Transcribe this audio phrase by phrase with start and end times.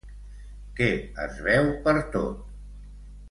[0.79, 0.87] Què
[1.25, 2.39] es veu pertot?